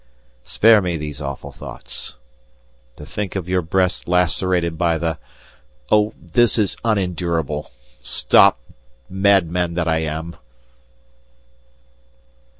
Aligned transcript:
spare 0.43 0.81
me 0.81 0.97
these 0.97 1.21
awful 1.21 1.51
thoughts. 1.51 2.15
To 2.95 3.05
think 3.05 3.35
of 3.35 3.47
your 3.47 3.61
breasts 3.61 4.07
lacerated 4.07 4.75
by 4.75 4.97
the 4.97 5.19
Oh! 5.91 6.15
this 6.19 6.57
is 6.57 6.75
unendurable! 6.83 7.69
Stop, 8.01 8.57
madman 9.07 9.75
that 9.75 9.87
I 9.87 9.99
am! 9.99 10.37